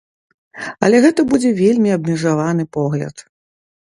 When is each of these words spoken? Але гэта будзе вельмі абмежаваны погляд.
Але 0.87 1.01
гэта 1.03 1.25
будзе 1.33 1.51
вельмі 1.61 1.93
абмежаваны 1.99 2.63
погляд. 2.79 3.15